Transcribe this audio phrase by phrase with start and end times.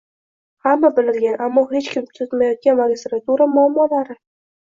[0.67, 4.17] Hamma biladigan, ammo hech kim tuzatmayotgan magistratura muammolari